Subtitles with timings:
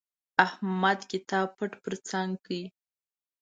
[0.45, 2.49] احمد کتاب پټ پر څنګ کړ.